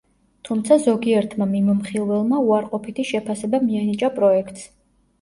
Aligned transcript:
თუმცა 0.47 0.77
ზოგიერთმა 0.85 1.49
მიმოხილველმა 1.51 2.41
უარყოფითი 2.49 3.09
შეფასება 3.13 3.65
მიანიჭა 3.71 4.15
პროექტს. 4.21 4.71